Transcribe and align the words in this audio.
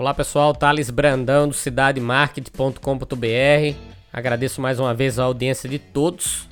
Olá 0.00 0.14
pessoal, 0.14 0.54
Thales 0.54 0.88
Brandão 0.88 1.46
do 1.46 1.52
cidademarket.com.br. 1.52 3.76
Agradeço 4.10 4.58
mais 4.58 4.80
uma 4.80 4.94
vez 4.94 5.18
a 5.18 5.24
audiência 5.24 5.68
de 5.68 5.78
todos 5.78 6.48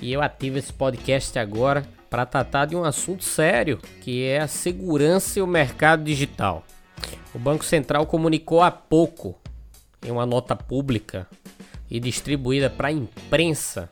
e 0.00 0.10
eu 0.10 0.22
ativo 0.22 0.56
esse 0.56 0.72
podcast 0.72 1.38
agora 1.38 1.86
para 2.08 2.24
tratar 2.24 2.64
de 2.64 2.74
um 2.74 2.82
assunto 2.82 3.24
sério 3.24 3.78
que 4.00 4.24
é 4.24 4.40
a 4.40 4.48
segurança 4.48 5.38
e 5.38 5.42
o 5.42 5.46
mercado 5.46 6.02
digital. 6.02 6.64
O 7.34 7.38
Banco 7.38 7.62
Central 7.62 8.06
comunicou 8.06 8.62
há 8.62 8.70
pouco 8.70 9.38
em 10.02 10.10
uma 10.10 10.24
nota 10.24 10.56
pública 10.56 11.28
e 11.90 12.00
distribuída 12.00 12.70
para 12.70 12.88
a 12.88 12.92
imprensa, 12.92 13.90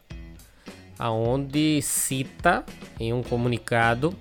aonde 0.99 1.83
cita 1.83 2.65
em 2.99 3.13
um 3.13 3.23
comunicado 3.23 4.17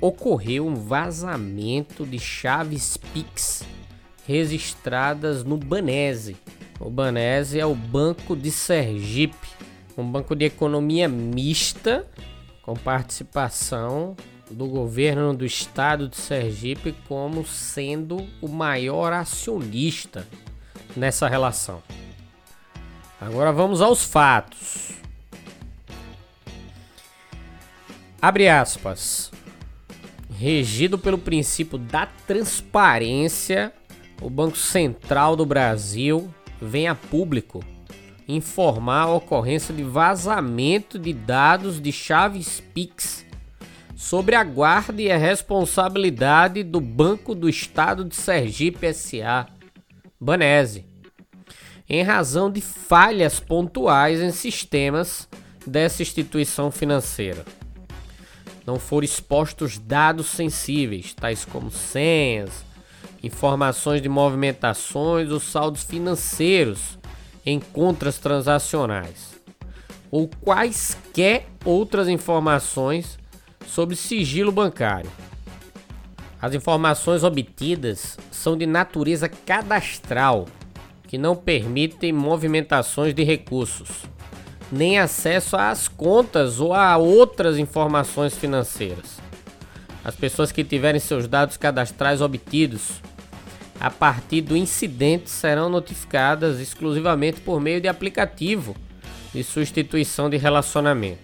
ocorreu 0.00 0.66
um 0.66 0.74
vazamento 0.74 2.04
de 2.04 2.18
chaves 2.18 2.96
Pix 2.96 3.64
registradas 4.26 5.44
no 5.44 5.56
Banese. 5.56 6.36
O 6.80 6.90
Banese 6.90 7.58
é 7.58 7.66
o 7.66 7.74
Banco 7.74 8.34
de 8.34 8.50
Sergipe, 8.50 9.48
um 9.96 10.10
banco 10.10 10.34
de 10.34 10.44
economia 10.44 11.08
mista 11.08 12.06
com 12.62 12.74
participação 12.74 14.16
do 14.50 14.66
governo 14.66 15.34
do 15.34 15.44
estado 15.44 16.08
de 16.08 16.16
Sergipe 16.16 16.94
como 17.08 17.44
sendo 17.44 18.26
o 18.40 18.48
maior 18.48 19.12
acionista 19.12 20.26
nessa 20.96 21.28
relação. 21.28 21.82
Agora 23.20 23.52
vamos 23.52 23.80
aos 23.80 24.02
fatos. 24.02 24.92
Abre 28.20 28.48
aspas. 28.48 29.30
Regido 30.38 30.98
pelo 30.98 31.18
princípio 31.18 31.78
da 31.78 32.06
transparência 32.06 33.72
o 34.20 34.28
Banco 34.28 34.56
Central 34.56 35.36
do 35.36 35.46
Brasil 35.46 36.32
vem 36.60 36.86
a 36.86 36.94
público 36.94 37.64
informar 38.26 39.02
a 39.02 39.14
ocorrência 39.14 39.74
de 39.74 39.82
vazamento 39.82 40.98
de 40.98 41.12
dados 41.12 41.80
de 41.80 41.92
chaves 41.92 42.60
Pix 42.72 43.26
sobre 43.96 44.34
a 44.34 44.42
guarda 44.42 45.00
e 45.00 45.10
a 45.10 45.16
responsabilidade 45.16 46.62
do 46.62 46.80
Banco 46.80 47.34
do 47.34 47.48
Estado 47.48 48.04
de 48.04 48.16
Sergipe 48.16 48.92
SA, 48.92 49.46
Banese, 50.20 50.84
em 51.88 52.02
razão 52.02 52.50
de 52.50 52.60
falhas 52.60 53.38
pontuais 53.38 54.20
em 54.20 54.30
sistemas 54.30 55.28
dessa 55.66 56.02
instituição 56.02 56.70
financeira. 56.70 57.44
Não 58.66 58.78
foram 58.78 59.04
expostos 59.04 59.78
dados 59.78 60.26
sensíveis, 60.26 61.14
tais 61.14 61.44
como 61.44 61.70
senhas, 61.70 62.64
informações 63.22 64.02
de 64.02 64.08
movimentações 64.08 65.30
ou 65.30 65.38
saldos 65.38 65.84
financeiros 65.84 66.98
em 67.46 67.60
contas 67.60 68.18
transacionais, 68.18 69.40
ou 70.10 70.28
quaisquer 70.28 71.46
outras 71.64 72.08
informações 72.08 73.18
sobre 73.66 73.96
sigilo 73.96 74.50
bancário. 74.50 75.10
As 76.40 76.54
informações 76.54 77.22
obtidas 77.22 78.18
são 78.30 78.56
de 78.56 78.66
natureza 78.66 79.28
cadastral, 79.28 80.46
que 81.06 81.16
não 81.16 81.36
permitem 81.36 82.12
movimentações 82.12 83.14
de 83.14 83.22
recursos, 83.22 84.04
nem 84.70 84.98
acesso 84.98 85.56
às 85.56 85.86
contas 85.86 86.58
ou 86.58 86.74
a 86.74 86.96
outras 86.96 87.58
informações 87.58 88.34
financeiras. 88.34 89.20
As 90.04 90.16
pessoas 90.16 90.50
que 90.50 90.64
tiverem 90.64 91.00
seus 91.00 91.28
dados 91.28 91.56
cadastrais 91.56 92.20
obtidos 92.20 93.00
a 93.82 93.90
partir 93.90 94.42
do 94.42 94.56
incidente 94.56 95.28
serão 95.28 95.68
notificadas 95.68 96.60
exclusivamente 96.60 97.40
por 97.40 97.60
meio 97.60 97.80
de 97.80 97.88
aplicativo 97.88 98.76
de 99.34 99.42
substituição 99.42 100.30
de 100.30 100.36
relacionamento. 100.36 101.18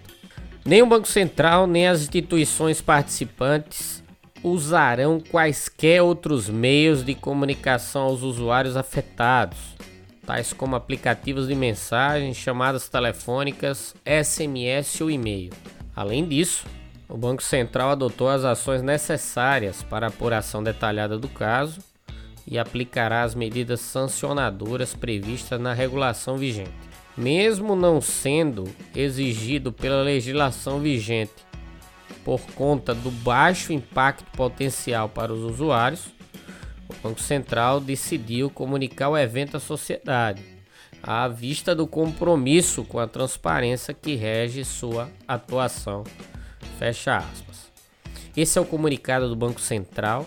Nem 0.65 0.83
o 0.83 0.87
Banco 0.87 1.07
Central 1.07 1.69
nem 1.69 1.87
as 1.87 2.03
instituições 2.03 2.81
participantes 2.81 4.03
usarão 4.43 5.21
quaisquer 5.21 6.03
outros 6.03 6.49
meios 6.49 7.05
de 7.05 7.15
comunicação 7.15 8.03
aos 8.03 8.23
usuários 8.23 8.77
afetados, 8.77 9.77
tais 10.27 10.53
como 10.53 10.75
aplicativos 10.75 11.47
de 11.47 11.55
mensagem, 11.55 12.35
chamadas 12.35 12.89
telefônicas, 12.89 13.95
SMS 14.05 15.01
ou 15.01 15.13
e-mail. 15.13 15.53
Além 15.95 16.27
disso, 16.27 16.67
o 17.09 17.17
Banco 17.17 17.43
Central 17.43 17.91
adotou 17.91 18.29
as 18.29 18.45
ações 18.45 18.83
necessárias 18.83 19.85
para 19.85 20.07
a 20.07 20.09
apuração 20.09 20.61
detalhada 20.61 21.17
do 21.17 21.29
caso 21.29 21.79
e 22.51 22.59
aplicará 22.59 23.23
as 23.23 23.35
medidas 23.35 23.81
sancionadoras 23.81 24.95
previstas 24.95 25.61
na 25.61 25.75
regulação 25.75 26.37
vigente. 26.37 26.73
Mesmo 27.17 27.77
não 27.77 28.01
sendo 28.01 28.65
exigido 28.95 29.73
pela 29.73 30.03
legislação 30.03 30.81
vigente 30.81 31.47
por 32.25 32.41
conta 32.55 32.95
do 32.95 33.11
baixo 33.11 33.73
impacto 33.73 34.25
potencial 34.37 35.09
para 35.09 35.33
os 35.33 35.41
usuários, 35.41 36.07
o 36.89 36.95
Banco 37.03 37.21
Central 37.21 37.81
decidiu 37.81 38.49
comunicar 38.49 39.11
o 39.11 39.19
evento 39.19 39.57
à 39.57 39.61
sociedade, 39.61 40.43
à 41.03 41.29
vista 41.29 41.75
do 41.75 41.87
compromisso 41.87 42.83
com 42.85 42.99
a 42.99 43.07
transparência 43.07 43.93
que 43.93 44.15
rege 44.15 44.65
sua 44.65 45.11
atuação. 45.27 46.05
Fecha 46.79 47.19
aspas. 47.19 47.71
Esse 48.37 48.59
é 48.59 48.61
o 48.61 48.65
comunicado 48.65 49.29
do 49.29 49.37
Banco 49.37 49.61
Central 49.61 50.27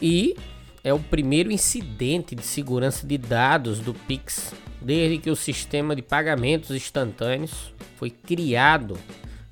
e 0.00 0.36
é 0.86 0.94
o 0.94 1.00
primeiro 1.00 1.50
incidente 1.50 2.36
de 2.36 2.44
segurança 2.44 3.04
de 3.04 3.18
dados 3.18 3.80
do 3.80 3.92
Pix 3.92 4.54
desde 4.80 5.18
que 5.18 5.28
o 5.28 5.34
sistema 5.34 5.96
de 5.96 6.00
pagamentos 6.00 6.70
instantâneos 6.70 7.74
foi 7.96 8.08
criado 8.08 8.96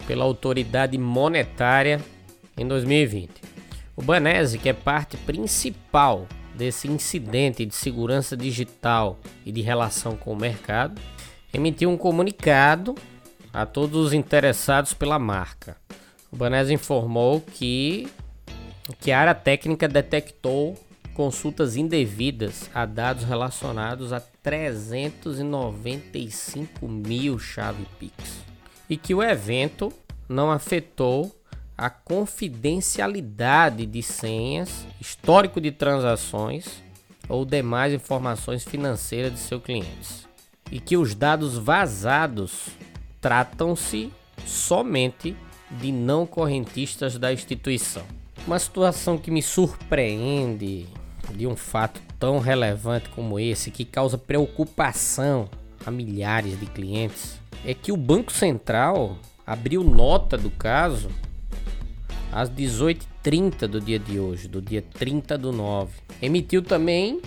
pela 0.07 0.23
autoridade 0.23 0.97
monetária 0.97 2.01
em 2.57 2.65
2020. 2.65 3.33
O 3.97 4.03
Banese, 4.03 4.61
que 4.61 4.69
é 4.69 4.73
parte 4.73 5.17
principal 5.17 6.29
desse 6.55 6.87
incidente 6.87 7.67
de 7.67 7.75
segurança 7.75 8.37
digital 8.37 9.19
e 9.45 9.51
de 9.51 9.61
relação 9.61 10.17
com 10.17 10.33
o 10.33 10.37
mercado, 10.37 11.03
emitiu 11.53 11.91
um 11.91 11.97
comunicado 11.97 12.95
a 13.53 13.67
todos 13.67 14.07
os 14.07 14.13
interessados 14.13 14.95
pela 14.95 15.19
marca. 15.19 15.77
O 16.31 16.37
Banese 16.37 16.73
informou 16.73 17.41
que, 17.41 18.07
que 19.01 19.11
a 19.11 19.19
área 19.19 19.35
técnica 19.35 19.89
detectou 19.89 20.79
consultas 21.15 21.77
indevidas 21.77 22.69
a 22.75 22.85
dados 22.85 23.25
relacionados 23.25 24.13
a 24.13 24.21
395 24.21 26.87
mil 26.87 27.39
chave 27.39 27.87
Pix. 27.99 28.45
E 28.91 28.97
que 28.97 29.15
o 29.15 29.23
evento 29.23 29.93
não 30.29 30.51
afetou 30.51 31.35
a 31.79 31.89
confidencialidade 31.89 33.87
de 33.87 34.03
senhas, 34.03 34.87
histórico 35.01 35.61
de 35.61 35.71
transações 35.73 36.83
ou 37.29 37.45
demais 37.45 37.95
informações 37.95 38.65
financeiras 38.65 39.33
de 39.33 39.39
seus 39.39 39.63
clientes 39.63 40.27
e 40.71 40.81
que 40.81 40.97
os 40.97 41.15
dados 41.15 41.57
vazados 41.57 42.69
tratam-se 43.21 44.13
somente 44.45 45.37
de 45.71 45.91
não 45.91 46.27
correntistas 46.27 47.19
da 47.19 47.33
instituição. 47.33 48.05
Uma 48.47 48.59
situação 48.59 49.17
que 49.17 49.31
me 49.31 49.43
surpreende 49.43 50.87
de 51.33 51.47
um 51.47 51.57
fato 51.57 52.01
tão 52.19 52.39
relevante 52.39 53.09
como 53.11 53.39
esse, 53.39 53.71
que 53.71 53.85
causa 53.85 54.19
preocupação 54.19 55.49
a 55.85 55.91
milhares 55.91 56.59
de 56.59 56.67
clientes, 56.67 57.39
é 57.65 57.75
que 57.75 57.93
o 57.93 57.97
Banco 57.97 58.33
Central 58.33 59.19
abriu 59.47 59.83
nota 59.85 60.37
do 60.37 60.51
caso 60.51 61.09
às 62.33 62.51
18h30 62.51 63.67
do 63.67 63.81
dia 63.81 63.99
de 63.99 64.19
hoje, 64.19 64.49
do 64.49 64.61
dia 64.61 64.83
30 64.83 65.39
do 65.39 65.53
9. 65.53 65.93
Emitiu 66.21 66.63
também 66.63 67.21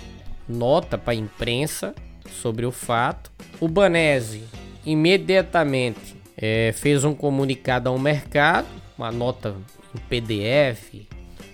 nota 0.48 0.98
para 0.98 1.14
a 1.14 1.16
imprensa 1.16 1.94
sobre 2.42 2.66
o 2.66 2.72
fato. 2.72 3.32
O 3.60 3.68
Banese 3.68 4.44
imediatamente 4.86 6.16
é, 6.36 6.72
fez 6.74 7.04
um 7.04 7.14
comunicado 7.14 7.90
ao 7.90 7.98
mercado, 7.98 8.68
uma 8.98 9.12
nota 9.12 9.56
em 9.96 10.00
PDF 10.00 11.08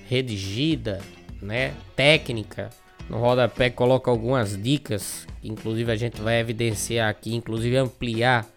redigida 0.08 1.00
né, 1.44 1.74
técnica, 1.96 2.70
No 3.10 3.20
rodapé 3.20 3.70
coloca 3.70 4.10
algumas 4.10 4.62
dicas, 4.62 5.28
inclusive 5.44 5.92
a 5.92 5.96
gente 5.96 6.22
vai 6.22 6.40
evidenciar 6.40 7.10
aqui, 7.10 7.36
inclusive 7.36 7.76
ampliar 7.76 8.48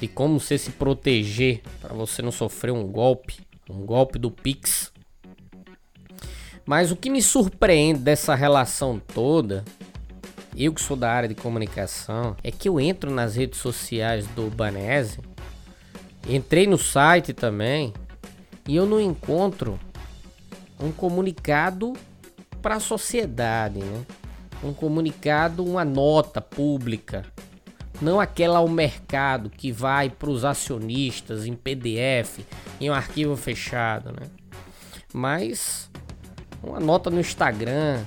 de 0.00 0.06
como 0.06 0.38
você 0.38 0.56
se 0.56 0.70
proteger 0.70 1.62
para 1.80 1.92
você 1.92 2.22
não 2.22 2.30
sofrer 2.30 2.70
um 2.70 2.86
golpe, 2.86 3.40
um 3.68 3.84
golpe 3.84 4.18
do 4.18 4.30
Pix. 4.30 4.92
Mas 6.64 6.92
o 6.92 6.96
que 6.96 7.10
me 7.10 7.20
surpreende 7.20 8.00
dessa 8.00 8.34
relação 8.34 9.00
toda, 9.00 9.64
eu 10.56 10.72
que 10.72 10.80
sou 10.80 10.96
da 10.96 11.10
área 11.10 11.28
de 11.28 11.34
comunicação, 11.34 12.36
é 12.44 12.50
que 12.50 12.68
eu 12.68 12.78
entro 12.78 13.10
nas 13.10 13.34
redes 13.34 13.58
sociais 13.58 14.26
do 14.28 14.48
Banese, 14.48 15.18
entrei 16.28 16.66
no 16.66 16.78
site 16.78 17.32
também, 17.32 17.92
e 18.66 18.76
eu 18.76 18.86
não 18.86 19.00
encontro 19.00 19.80
um 20.78 20.92
comunicado 20.92 21.94
para 22.60 22.76
a 22.76 22.80
sociedade, 22.80 23.78
né? 23.78 24.04
Um 24.62 24.72
comunicado, 24.72 25.64
uma 25.64 25.84
nota 25.84 26.40
pública, 26.40 27.24
não 28.00 28.20
aquela 28.20 28.58
ao 28.58 28.68
mercado 28.68 29.50
que 29.50 29.72
vai 29.72 30.08
para 30.08 30.30
os 30.30 30.44
acionistas 30.44 31.46
em 31.46 31.54
PDF, 31.54 32.40
em 32.80 32.90
um 32.90 32.94
arquivo 32.94 33.36
fechado, 33.36 34.12
né? 34.12 34.28
Mas 35.12 35.90
uma 36.62 36.80
nota 36.80 37.10
no 37.10 37.20
Instagram, 37.20 38.04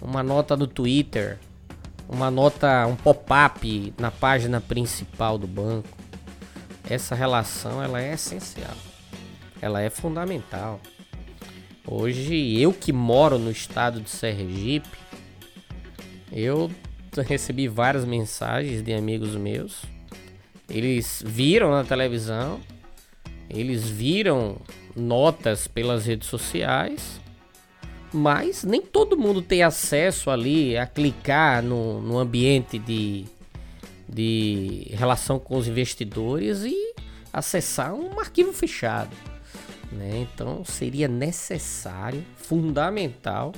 uma 0.00 0.22
nota 0.22 0.56
no 0.56 0.66
Twitter, 0.66 1.38
uma 2.08 2.30
nota, 2.30 2.86
um 2.86 2.96
pop-up 2.96 3.94
na 3.98 4.10
página 4.10 4.60
principal 4.60 5.38
do 5.38 5.46
banco. 5.46 5.96
Essa 6.88 7.14
relação 7.14 7.82
ela 7.82 8.00
é 8.00 8.12
essencial. 8.12 8.76
Ela 9.60 9.82
é 9.82 9.90
fundamental. 9.90 10.80
Hoje 11.88 12.60
eu 12.60 12.72
que 12.72 12.92
moro 12.92 13.38
no 13.38 13.48
estado 13.48 14.00
de 14.00 14.10
Sergipe, 14.10 14.88
eu 16.32 16.68
recebi 17.24 17.68
várias 17.68 18.04
mensagens 18.04 18.82
de 18.82 18.92
amigos 18.92 19.36
meus. 19.36 19.84
Eles 20.68 21.22
viram 21.24 21.70
na 21.70 21.84
televisão, 21.84 22.58
eles 23.48 23.88
viram 23.88 24.56
notas 24.96 25.68
pelas 25.68 26.06
redes 26.06 26.28
sociais, 26.28 27.20
mas 28.12 28.64
nem 28.64 28.82
todo 28.82 29.16
mundo 29.16 29.40
tem 29.40 29.62
acesso 29.62 30.28
ali 30.28 30.76
a 30.76 30.86
clicar 30.86 31.62
no, 31.62 32.02
no 32.02 32.18
ambiente 32.18 32.80
de, 32.80 33.26
de 34.08 34.88
relação 34.90 35.38
com 35.38 35.56
os 35.56 35.68
investidores 35.68 36.64
e 36.64 36.94
acessar 37.32 37.94
um 37.94 38.18
arquivo 38.18 38.52
fechado. 38.52 39.35
Né? 39.96 40.26
Então 40.32 40.64
seria 40.64 41.08
necessário, 41.08 42.24
fundamental 42.36 43.52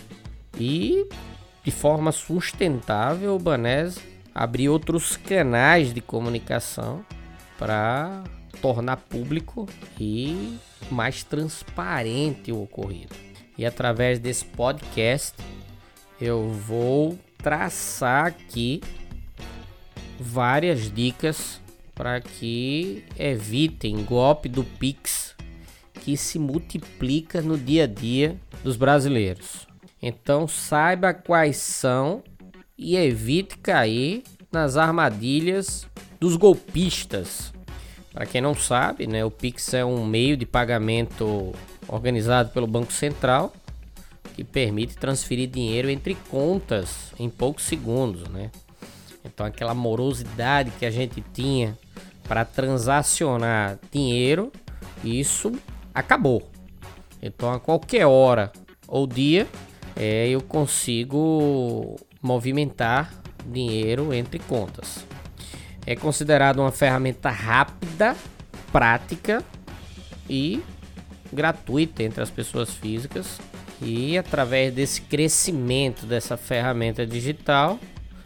e 0.59 1.07
de 1.65 1.71
forma 1.71 2.13
sustentável 2.13 3.35
o 3.35 3.39
Banese 3.39 4.01
abrir 4.35 4.69
outros 4.69 5.17
canais 5.17 5.93
de 5.93 6.01
comunicação 6.01 7.05
para 7.59 8.23
tornar 8.63 8.97
público 8.97 9.69
e 9.99 10.59
mais 10.91 11.25
transparente 11.25 12.53
o 12.53 12.63
ocorrido. 12.63 13.15
E 13.57 13.67
através 13.67 14.21
desse 14.21 14.45
podcast 14.45 15.35
eu 16.21 16.49
vou 16.51 17.19
traçar 17.37 18.27
aqui 18.27 18.81
várias 20.21 20.93
dicas 20.93 21.61
para 21.95 22.21
que 22.21 23.05
evitem 23.19 24.05
golpe 24.05 24.49
do 24.49 24.63
Pix 24.63 25.35
que 26.01 26.17
se 26.17 26.39
multiplica 26.39 27.41
no 27.41 27.57
dia 27.57 27.85
a 27.85 27.87
dia 27.87 28.37
dos 28.63 28.77
brasileiros. 28.77 29.67
Então 30.01 30.47
saiba 30.47 31.13
quais 31.13 31.57
são 31.57 32.23
e 32.77 32.97
evite 32.97 33.59
cair 33.59 34.23
nas 34.51 34.77
armadilhas 34.77 35.87
dos 36.21 36.37
golpistas. 36.37 37.53
Para 38.13 38.27
quem 38.27 38.41
não 38.41 38.55
sabe, 38.55 39.07
né, 39.07 39.25
o 39.25 39.31
Pix 39.31 39.75
é 39.75 39.85
um 39.85 40.05
meio 40.05 40.37
de 40.37 40.47
pagamento 40.47 41.53
organizado 41.87 42.51
pelo 42.51 42.67
Banco 42.67 42.93
Central 42.93 43.53
que 44.35 44.45
permite 44.45 44.97
transferir 44.97 45.49
dinheiro 45.49 45.91
entre 45.91 46.17
contas 46.31 47.13
em 47.19 47.29
poucos 47.29 47.65
segundos, 47.65 48.29
né? 48.29 48.51
Então 49.25 49.45
aquela 49.45 49.75
morosidade 49.75 50.71
que 50.79 50.87
a 50.87 50.91
gente 50.91 51.23
tinha 51.35 51.77
para 52.27 52.45
transacionar 52.45 53.79
dinheiro, 53.91 54.53
isso 55.03 55.53
acabou. 55.99 56.51
Então 57.21 57.53
a 57.53 57.59
qualquer 57.59 58.07
hora 58.07 58.53
ou 58.87 59.07
dia 59.07 59.47
é, 59.97 60.29
eu 60.29 60.41
consigo 60.41 61.97
movimentar 62.23 63.13
dinheiro 63.47 64.13
entre 64.13 64.39
contas. 64.39 65.05
É 65.87 65.97
considerado 65.97 66.59
uma 66.59 66.71
ferramenta 66.71 67.31
rápida, 67.31 68.17
prática 68.71 69.43
e 70.29 70.63
gratuita 71.33 72.03
entre 72.03 72.23
as 72.23 72.31
pessoas 72.31 72.73
físicas. 72.73 73.41
E 73.81 74.19
através 74.19 74.75
desse 74.75 75.01
crescimento 75.03 76.05
dessa 76.05 76.37
ferramenta 76.37 77.07
digital, 77.07 77.79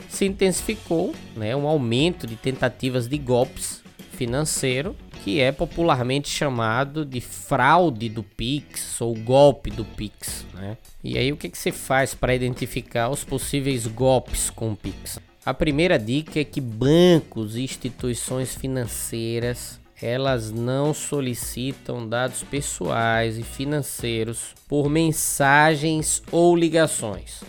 se 0.08 0.24
intensificou 0.24 1.14
né, 1.36 1.54
um 1.54 1.66
aumento 1.66 2.26
de 2.26 2.36
tentativas 2.36 3.06
de 3.06 3.18
golpes 3.18 3.82
financeiro 4.12 4.96
que 5.22 5.40
é 5.40 5.52
popularmente 5.52 6.28
chamado 6.28 7.04
de 7.04 7.20
fraude 7.20 8.08
do 8.08 8.24
Pix 8.24 9.00
ou 9.00 9.14
golpe 9.14 9.70
do 9.70 9.84
Pix, 9.84 10.44
né? 10.52 10.76
E 11.02 11.16
aí 11.16 11.32
o 11.32 11.36
que, 11.36 11.48
que 11.48 11.56
você 11.56 11.70
faz 11.70 12.12
para 12.12 12.34
identificar 12.34 13.08
os 13.08 13.22
possíveis 13.22 13.86
golpes 13.86 14.50
com 14.50 14.72
o 14.72 14.76
Pix? 14.76 15.20
A 15.46 15.54
primeira 15.54 15.96
dica 15.96 16.40
é 16.40 16.44
que 16.44 16.60
bancos 16.60 17.56
e 17.56 17.62
instituições 17.62 18.54
financeiras 18.54 19.80
elas 20.00 20.50
não 20.50 20.92
solicitam 20.92 22.08
dados 22.08 22.42
pessoais 22.42 23.38
e 23.38 23.44
financeiros 23.44 24.52
por 24.66 24.88
mensagens 24.88 26.20
ou 26.32 26.56
ligações. 26.56 27.44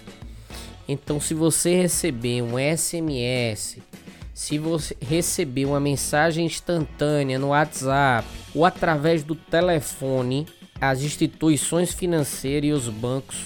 Então, 0.87 1.19
se 1.19 1.33
você 1.33 1.81
receber 1.81 2.43
um 2.43 2.53
SMS 2.59 3.79
se 4.33 4.57
você 4.57 4.97
receber 4.99 5.65
uma 5.65 5.79
mensagem 5.79 6.45
instantânea 6.45 7.37
no 7.37 7.49
WhatsApp 7.49 8.27
ou 8.53 8.65
através 8.65 9.23
do 9.23 9.35
telefone, 9.35 10.47
as 10.81 11.01
instituições 11.01 11.93
financeiras 11.93 12.69
e 12.69 12.73
os 12.73 12.89
bancos, 12.89 13.37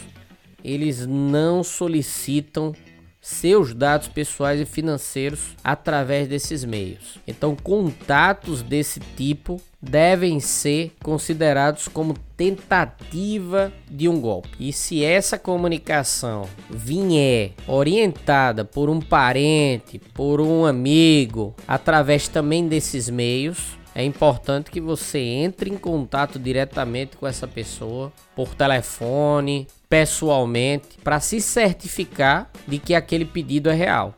eles 0.63 1.05
não 1.05 1.63
solicitam 1.63 2.73
seus 3.21 3.73
dados 3.73 4.07
pessoais 4.07 4.59
e 4.61 4.65
financeiros 4.65 5.55
através 5.63 6.27
desses 6.27 6.63
meios. 6.63 7.19
Então, 7.27 7.55
contatos 7.55 8.61
desse 8.61 8.99
tipo 8.99 9.61
devem 9.81 10.39
ser 10.39 10.93
considerados 11.03 11.87
como 11.87 12.15
tentativa 12.35 13.71
de 13.89 14.07
um 14.07 14.19
golpe. 14.19 14.49
E 14.59 14.71
se 14.71 15.03
essa 15.03 15.37
comunicação 15.37 16.47
vier 16.69 17.51
orientada 17.67 18.63
por 18.63 18.89
um 18.89 18.99
parente, 18.99 19.99
por 20.13 20.39
um 20.39 20.65
amigo, 20.65 21.55
através 21.67 22.27
também 22.27 22.67
desses 22.67 23.09
meios, 23.09 23.77
é 23.97 24.03
importante 24.03 24.69
que 24.69 24.79
você 24.79 25.17
entre 25.17 25.71
em 25.71 25.77
contato 25.77 26.37
diretamente 26.37 27.17
com 27.17 27.25
essa 27.25 27.47
pessoa 27.47 28.13
por 28.35 28.53
telefone, 28.53 29.67
pessoalmente, 29.89 30.97
para 31.03 31.19
se 31.19 31.39
certificar 31.39 32.51
de 32.67 32.77
que 32.77 32.93
aquele 32.93 33.25
pedido 33.25 33.69
é 33.69 33.73
real. 33.73 34.13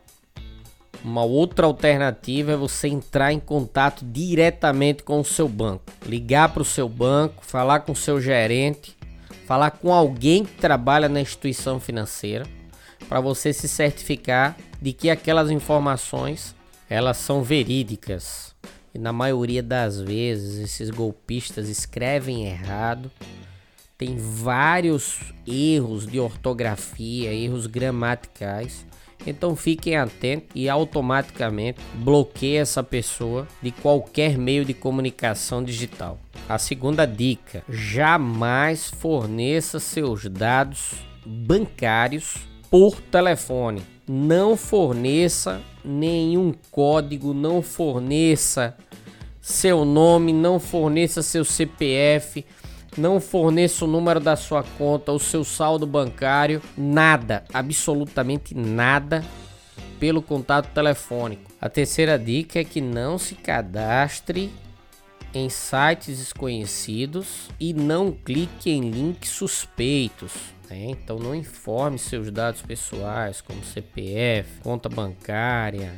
Uma 1.04 1.24
outra 1.24 1.66
alternativa 1.66 2.52
é 2.52 2.58
você 2.58 2.90
entrar 2.90 3.32
em 3.32 3.40
contato 3.40 4.04
diretamente 4.04 5.02
com 5.04 5.20
o 5.20 5.26
seu 5.26 5.48
banco, 5.48 5.86
ligar 6.06 6.50
para 6.50 6.62
o 6.62 6.66
seu 6.66 6.90
banco, 6.90 7.46
falar 7.46 7.82
com 7.82 7.94
o 7.94 7.96
seu 7.96 8.20
gerente, 8.20 8.98
falar 9.46 9.72
com 9.72 9.94
alguém 9.94 10.44
que 10.44 10.56
trabalha 10.56 11.08
na 11.08 11.22
instituição 11.22 11.80
financeira, 11.80 12.46
para 13.08 13.22
você 13.22 13.54
se 13.54 13.68
certificar 13.68 14.58
de 14.82 14.92
que 14.92 15.10
aquelas 15.10 15.50
informações 15.50 16.54
elas 16.90 17.18
são 17.18 17.42
verídicas. 17.42 18.54
E 18.94 19.00
na 19.00 19.14
maioria 19.14 19.64
das 19.64 20.02
vezes 20.02 20.58
esses 20.58 20.90
golpistas 20.90 21.70
escrevem 21.70 22.46
errado, 22.46 23.10
tem 24.00 24.18
vários 24.18 25.20
erros 25.46 26.08
de 26.08 26.20
ortografia, 26.20 27.32
erros 27.32 27.68
gramaticais 27.68 28.88
então 29.26 29.56
fiquem 29.56 29.98
atentos 29.98 30.50
e 30.56 30.70
automaticamente 30.70 31.80
bloqueie 31.96 32.58
essa 32.58 32.82
pessoa 32.82 33.48
de 33.62 33.72
qualquer 33.72 34.38
meio 34.38 34.64
de 34.64 34.74
comunicação 34.74 35.64
digital. 35.64 36.18
A 36.48 36.58
segunda 36.58 37.06
dica: 37.06 37.64
jamais 37.68 38.88
forneça 38.90 39.80
seus 39.80 40.26
dados 40.26 40.94
bancários 41.26 42.36
por 42.70 43.02
telefone. 43.02 43.82
Não 44.08 44.56
forneça 44.56 45.62
nenhum 45.84 46.54
código, 46.72 47.34
não 47.34 47.62
forneça 47.62 48.76
seu 49.42 49.86
nome, 49.86 50.34
não 50.34 50.60
forneça 50.60 51.22
seu 51.22 51.46
CPF, 51.46 52.44
não 52.98 53.20
forneça 53.20 53.86
o 53.86 53.88
número 53.88 54.20
da 54.20 54.36
sua 54.36 54.64
conta, 54.64 55.12
o 55.12 55.20
seu 55.20 55.44
saldo 55.44 55.86
bancário, 55.86 56.62
nada, 56.78 57.44
absolutamente 57.54 58.56
nada 58.56 59.24
pelo 60.00 60.22
contato 60.22 60.74
telefônico. 60.74 61.52
A 61.60 61.70
terceira 61.70 62.18
dica 62.18 62.60
é 62.60 62.64
que 62.64 62.82
não 62.82 63.18
se 63.18 63.36
cadastre 63.36 64.52
em 65.34 65.50
sites 65.50 66.18
desconhecidos 66.18 67.50
e 67.60 67.74
não 67.74 68.12
clique 68.12 68.72
em 68.72 68.90
links 68.90 69.30
suspeitos. 69.30 70.34
Né? 70.70 70.88
Então 70.90 71.20
não 71.20 71.36
informe 71.36 72.00
seus 72.00 72.32
dados 72.32 72.62
pessoais, 72.62 73.42
como 73.42 73.64
CPF, 73.64 74.62
conta 74.62 74.90
bancária, 74.90 75.94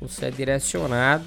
você 0.00 0.26
é 0.26 0.30
direcionado 0.30 1.24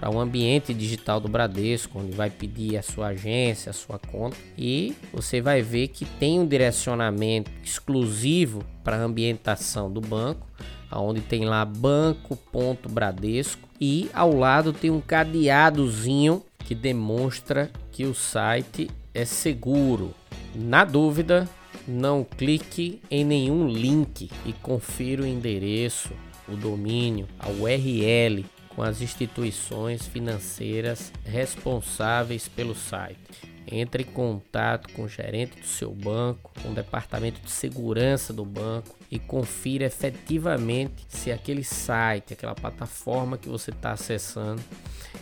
para 0.00 0.08
o 0.08 0.14
um 0.14 0.20
ambiente 0.20 0.72
digital 0.72 1.20
do 1.20 1.28
Bradesco, 1.28 1.98
onde 1.98 2.12
vai 2.12 2.30
pedir 2.30 2.78
a 2.78 2.82
sua 2.82 3.08
agência, 3.08 3.68
a 3.68 3.74
sua 3.74 3.98
conta, 3.98 4.34
e 4.56 4.96
você 5.12 5.42
vai 5.42 5.60
ver 5.60 5.88
que 5.88 6.06
tem 6.06 6.40
um 6.40 6.46
direcionamento 6.46 7.50
exclusivo 7.62 8.64
para 8.82 8.96
a 8.96 9.02
ambientação 9.02 9.92
do 9.92 10.00
banco, 10.00 10.46
onde 10.90 11.20
tem 11.20 11.44
lá 11.44 11.62
banco.bradesco 11.66 13.68
e 13.78 14.08
ao 14.14 14.34
lado 14.34 14.72
tem 14.72 14.90
um 14.90 15.02
cadeadozinho 15.02 16.42
que 16.64 16.74
demonstra 16.74 17.70
que 17.92 18.06
o 18.06 18.14
site 18.14 18.90
é 19.12 19.26
seguro. 19.26 20.14
Na 20.54 20.82
dúvida, 20.84 21.46
não 21.86 22.24
clique 22.24 23.02
em 23.10 23.22
nenhum 23.22 23.68
link 23.68 24.30
e 24.46 24.54
confira 24.54 25.22
o 25.22 25.26
endereço, 25.26 26.14
o 26.48 26.56
domínio, 26.56 27.28
a 27.38 27.50
URL 27.50 28.46
com 28.74 28.82
as 28.82 29.00
instituições 29.00 30.06
financeiras 30.06 31.12
responsáveis 31.24 32.48
pelo 32.48 32.74
site. 32.74 33.18
Entre 33.66 34.02
em 34.02 34.06
contato 34.06 34.92
com 34.94 35.02
o 35.02 35.08
gerente 35.08 35.60
do 35.60 35.66
seu 35.66 35.92
banco, 35.92 36.50
com 36.60 36.70
o 36.70 36.74
departamento 36.74 37.40
de 37.40 37.50
segurança 37.50 38.32
do 38.32 38.44
banco 38.44 38.96
e 39.10 39.18
confira 39.18 39.84
efetivamente 39.84 41.06
se 41.08 41.30
aquele 41.30 41.62
site, 41.62 42.32
aquela 42.32 42.54
plataforma 42.54 43.38
que 43.38 43.48
você 43.48 43.70
está 43.70 43.92
acessando 43.92 44.62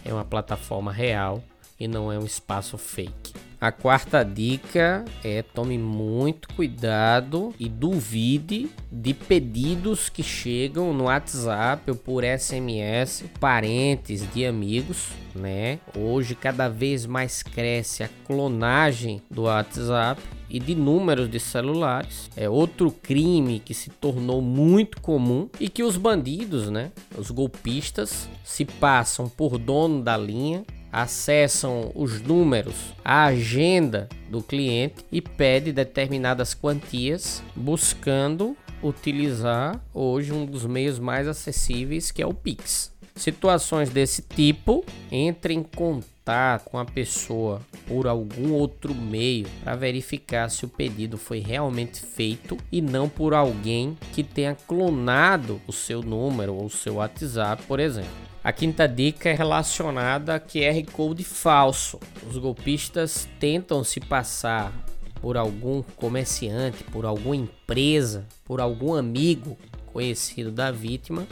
é 0.05 0.13
uma 0.13 0.25
plataforma 0.25 0.93
real 0.93 1.43
e 1.79 1.87
não 1.87 2.11
é 2.11 2.19
um 2.19 2.25
espaço 2.25 2.77
fake. 2.77 3.33
A 3.61 3.73
quarta 3.73 4.23
dica 4.23 5.05
é 5.25 5.43
tome 5.43 5.77
muito 5.77 6.47
cuidado 6.55 7.53
e 7.59 7.69
duvide 7.69 8.71
de 8.91 9.13
pedidos 9.13 10.09
que 10.09 10.23
chegam 10.23 10.93
no 10.93 11.05
WhatsApp 11.05 11.91
ou 11.91 11.97
por 11.97 12.23
SMS, 12.23 13.25
parentes 13.41 14.25
de 14.33 14.47
amigos, 14.47 15.09
né? 15.35 15.81
Hoje 15.97 16.37
cada 16.37 16.69
vez 16.69 17.05
mais 17.05 17.43
cresce 17.43 18.05
a 18.05 18.09
clonagem 18.29 19.21
do 19.29 19.43
WhatsApp 19.43 20.23
e 20.49 20.61
de 20.61 20.77
números 20.77 21.29
de 21.29 21.41
celulares. 21.41 22.31
É 22.37 22.49
outro 22.49 22.93
crime 22.93 23.59
que 23.59 23.75
se 23.75 23.91
tornou 23.91 24.41
muito 24.41 25.01
comum 25.01 25.49
e 25.59 25.69
que 25.69 25.83
os 25.83 25.97
bandidos, 25.97 26.71
né, 26.71 26.93
os 27.17 27.33
golpistas, 27.33 28.29
se 28.45 28.65
passam 28.65 29.29
por 29.29 29.59
dono 29.59 30.01
da 30.01 30.17
linha 30.17 30.65
acessam 30.93 31.91
os 31.95 32.21
números, 32.21 32.95
a 33.05 33.25
agenda 33.27 34.09
do 34.29 34.43
cliente 34.43 35.05
e 35.11 35.21
pede 35.21 35.73
determinadas 35.73 36.55
quantias, 36.55 37.43
buscando 37.55 38.57
utilizar 38.83 39.81
hoje 39.93 40.33
um 40.33 40.47
dos 40.47 40.65
meios 40.65 40.99
mais 40.99 41.27
acessíveis 41.27 42.11
que 42.11 42.23
é 42.23 42.27
o 42.27 42.35
Pix. 42.35 42.93
Situações 43.15 43.91
desse 43.91 44.23
tipo, 44.23 44.85
entre 45.11 45.55
em 45.55 45.63
contato 45.63 46.18
com 46.65 46.79
a 46.79 46.85
pessoa 46.85 47.61
por 47.87 48.07
algum 48.07 48.53
outro 48.53 48.95
meio 48.95 49.47
para 49.65 49.75
verificar 49.75 50.51
se 50.51 50.65
o 50.65 50.69
pedido 50.69 51.17
foi 51.17 51.39
realmente 51.39 52.01
feito 52.01 52.57
e 52.71 52.83
não 52.83 53.09
por 53.09 53.33
alguém 53.33 53.97
que 54.13 54.23
tenha 54.23 54.55
clonado 54.55 55.59
o 55.67 55.73
seu 55.73 56.03
número 56.03 56.55
ou 56.55 56.67
o 56.67 56.71
seu 56.71 56.97
WhatsApp, 56.97 57.63
por 57.63 57.81
exemplo. 57.81 58.11
A 58.45 58.53
quinta 58.53 58.87
dica 58.87 59.31
é 59.31 59.35
relacionada 59.35 60.35
a 60.35 60.41
QR 60.41 60.85
Code 60.93 61.25
falso. 61.25 61.99
Os 62.29 62.37
golpistas 62.37 63.27
tentam 63.41 63.83
se 63.83 63.99
passar 63.99 64.73
por 65.21 65.37
algum 65.37 65.83
comerciante, 65.97 66.85
por 66.85 67.07
alguma 67.07 67.37
empresa, 67.37 68.27
por 68.45 68.61
algum 68.61 68.95
amigo 68.95 69.57
conhecido 69.93 70.53
da 70.53 70.71
vítima 70.71 71.27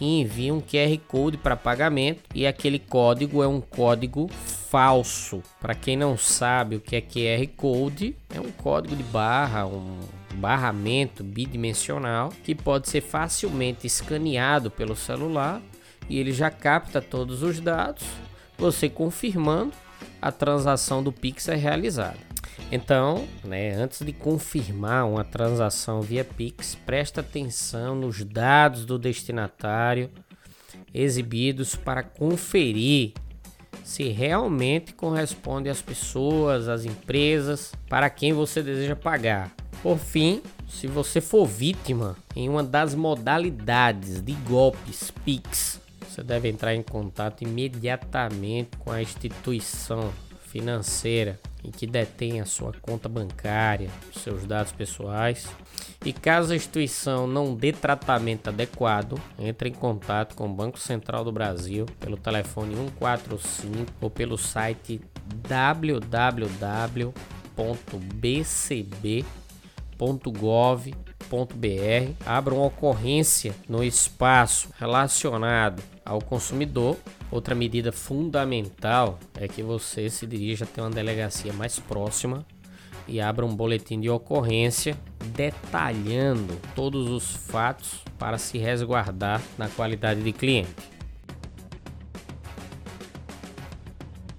e 0.00 0.20
enviam 0.20 0.58
um 0.58 0.60
QR 0.60 0.96
Code 1.06 1.36
para 1.36 1.56
pagamento 1.56 2.22
e 2.34 2.46
aquele 2.46 2.78
código 2.78 3.42
é 3.42 3.48
um 3.48 3.60
código 3.60 4.28
falso. 4.28 5.42
Para 5.60 5.74
quem 5.74 5.96
não 5.96 6.16
sabe 6.16 6.76
o 6.76 6.80
que 6.80 6.96
é 6.96 7.00
QR 7.00 7.46
Code, 7.56 8.16
é 8.34 8.40
um 8.40 8.50
código 8.50 8.94
de 8.94 9.02
barra, 9.02 9.66
um 9.66 9.98
barramento 10.34 11.24
bidimensional 11.24 12.32
que 12.44 12.54
pode 12.54 12.88
ser 12.88 13.00
facilmente 13.00 13.86
escaneado 13.86 14.70
pelo 14.70 14.94
celular 14.94 15.60
e 16.08 16.18
ele 16.18 16.32
já 16.32 16.50
capta 16.50 17.00
todos 17.00 17.42
os 17.42 17.60
dados. 17.60 18.04
Você 18.56 18.88
confirmando, 18.88 19.72
a 20.20 20.32
transação 20.32 21.02
do 21.02 21.12
Pix 21.12 21.48
é 21.48 21.54
realizada. 21.54 22.27
Então, 22.70 23.26
né, 23.44 23.72
antes 23.72 24.04
de 24.04 24.12
confirmar 24.12 25.06
uma 25.06 25.24
transação 25.24 26.02
via 26.02 26.24
Pix, 26.24 26.74
presta 26.74 27.20
atenção 27.20 27.94
nos 27.94 28.22
dados 28.24 28.84
do 28.84 28.98
destinatário 28.98 30.10
exibidos 30.92 31.74
para 31.76 32.02
conferir 32.02 33.12
se 33.82 34.08
realmente 34.08 34.92
corresponde 34.92 35.68
às 35.68 35.80
pessoas, 35.80 36.68
às 36.68 36.84
empresas 36.84 37.72
para 37.88 38.10
quem 38.10 38.32
você 38.32 38.62
deseja 38.62 38.94
pagar. 38.94 39.50
Por 39.82 39.98
fim, 39.98 40.42
se 40.68 40.86
você 40.86 41.20
for 41.20 41.46
vítima 41.46 42.16
em 42.36 42.48
uma 42.48 42.62
das 42.62 42.94
modalidades 42.94 44.20
de 44.20 44.32
golpes 44.32 45.10
Pix 45.24 45.80
você 46.18 46.24
deve 46.24 46.48
entrar 46.48 46.74
em 46.74 46.82
contato 46.82 47.44
imediatamente 47.44 48.76
com 48.78 48.90
a 48.90 49.00
instituição 49.00 50.12
financeira 50.48 51.38
em 51.68 51.70
que 51.70 51.86
detém 51.86 52.40
a 52.40 52.46
sua 52.46 52.72
conta 52.80 53.08
bancária, 53.08 53.90
seus 54.12 54.44
dados 54.46 54.72
pessoais. 54.72 55.46
E 56.04 56.12
caso 56.12 56.52
a 56.52 56.56
instituição 56.56 57.26
não 57.26 57.54
dê 57.54 57.72
tratamento 57.72 58.48
adequado, 58.48 59.20
entre 59.38 59.68
em 59.68 59.74
contato 59.74 60.34
com 60.34 60.46
o 60.46 60.54
Banco 60.54 60.78
Central 60.78 61.24
do 61.24 61.32
Brasil 61.32 61.86
pelo 62.00 62.16
telefone 62.16 62.74
145 62.74 63.92
ou 64.00 64.10
pelo 64.10 64.38
site 64.38 65.00
www.bcb.gov.br. 69.98 72.12
Abra 72.24 72.54
uma 72.54 72.66
ocorrência 72.66 73.54
no 73.68 73.82
espaço 73.82 74.70
relacionado 74.78 75.82
ao 76.04 76.22
consumidor. 76.22 76.96
Outra 77.30 77.54
medida 77.54 77.92
fundamental 77.92 79.18
é 79.34 79.46
que 79.46 79.62
você 79.62 80.08
se 80.08 80.26
dirija 80.26 80.64
até 80.64 80.80
uma 80.80 80.90
delegacia 80.90 81.52
mais 81.52 81.78
próxima 81.78 82.46
e 83.06 83.20
abra 83.20 83.44
um 83.44 83.54
boletim 83.54 84.00
de 84.00 84.08
ocorrência 84.08 84.96
detalhando 85.34 86.58
todos 86.74 87.10
os 87.10 87.36
fatos 87.36 88.02
para 88.18 88.38
se 88.38 88.58
resguardar 88.58 89.42
na 89.56 89.68
qualidade 89.68 90.22
de 90.22 90.32
cliente. 90.32 90.97